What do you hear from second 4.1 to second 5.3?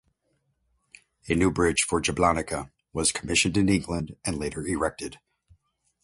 and later erected.